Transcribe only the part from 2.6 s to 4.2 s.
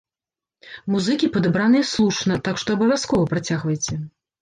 што абавязкова працягвайце!